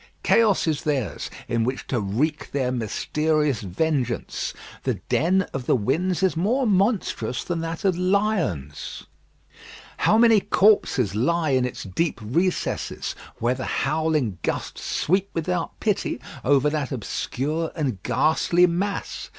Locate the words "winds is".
5.75-6.35